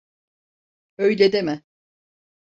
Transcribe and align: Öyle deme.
Öyle 0.97 1.31
deme. 1.33 1.63